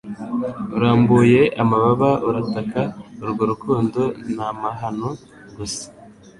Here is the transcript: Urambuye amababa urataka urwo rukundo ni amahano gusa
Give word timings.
Urambuye 0.75 1.41
amababa 1.61 2.09
urataka 2.27 2.81
urwo 3.23 3.43
rukundo 3.51 4.01
ni 4.33 4.41
amahano 4.51 5.09
gusa 5.57 5.85